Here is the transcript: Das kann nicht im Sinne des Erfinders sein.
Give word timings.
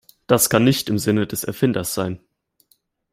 Das 0.25 0.49
kann 0.49 0.63
nicht 0.63 0.89
im 0.89 0.97
Sinne 0.97 1.27
des 1.27 1.43
Erfinders 1.43 1.93
sein. 1.93 2.19